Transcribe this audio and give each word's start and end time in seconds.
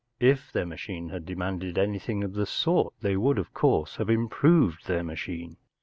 If 0.19 0.51
their 0.51 0.65
machine 0.65 1.09
had 1.09 1.27
demanded 1.27 1.77
anything 1.77 2.23
of 2.23 2.33
the 2.33 2.47
sort 2.47 2.95
they 3.01 3.15
would, 3.15 3.37
of 3.37 3.53
course, 3.53 3.97
have 3.97 4.09
improved 4.09 4.87
their 4.87 5.03
machine. 5.03 5.57